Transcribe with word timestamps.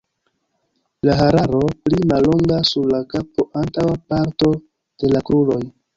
La 1.07 1.13
hararo 1.19 1.59
pli 1.83 1.99
mallonga 2.13 2.57
sur 2.71 2.89
la 2.95 3.03
kapo, 3.13 3.45
antaŭa 3.61 3.95
parto 4.15 4.53
de 5.05 5.13
la 5.15 5.23
kruroj. 5.29 5.61